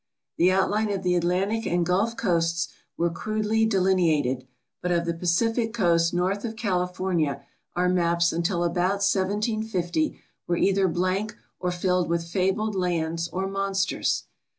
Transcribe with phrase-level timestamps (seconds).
[0.39, 4.47] Thd out line of the Atlantic and Gulf coasts were crudely delineated,
[4.81, 10.87] but of the Pacific coast north of California our maps until about 1750 were either
[10.87, 14.23] blank or filled with fabled lands or monsters.